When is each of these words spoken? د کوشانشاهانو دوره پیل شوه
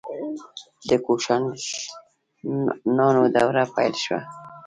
د 0.89 0.91
کوشانشاهانو 1.05 3.23
دوره 3.35 3.63
پیل 3.75 3.93
شوه 4.03 4.19